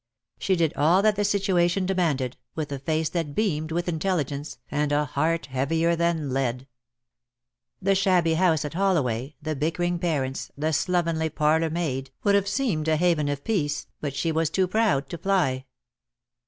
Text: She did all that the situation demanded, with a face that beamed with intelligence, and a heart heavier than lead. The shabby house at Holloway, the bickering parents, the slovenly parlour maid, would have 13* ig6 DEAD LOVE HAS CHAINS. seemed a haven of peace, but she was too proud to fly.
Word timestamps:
She 0.39 0.55
did 0.55 0.73
all 0.73 1.03
that 1.03 1.15
the 1.15 1.23
situation 1.23 1.85
demanded, 1.85 2.35
with 2.55 2.71
a 2.71 2.79
face 2.79 3.07
that 3.09 3.35
beamed 3.35 3.71
with 3.71 3.87
intelligence, 3.87 4.57
and 4.71 4.91
a 4.91 5.05
heart 5.05 5.45
heavier 5.45 5.95
than 5.95 6.33
lead. 6.33 6.65
The 7.79 7.93
shabby 7.93 8.33
house 8.33 8.65
at 8.65 8.73
Holloway, 8.73 9.35
the 9.43 9.55
bickering 9.55 9.99
parents, 9.99 10.49
the 10.57 10.73
slovenly 10.73 11.29
parlour 11.29 11.69
maid, 11.69 12.09
would 12.23 12.33
have 12.33 12.45
13* 12.45 12.47
ig6 12.47 12.47
DEAD 12.47 12.47
LOVE 12.47 12.47
HAS 12.47 12.49
CHAINS. 12.49 12.57
seemed 12.67 12.87
a 12.87 12.95
haven 12.97 13.29
of 13.29 13.43
peace, 13.43 13.87
but 13.99 14.15
she 14.15 14.31
was 14.31 14.49
too 14.49 14.67
proud 14.67 15.07
to 15.07 15.19
fly. 15.19 15.65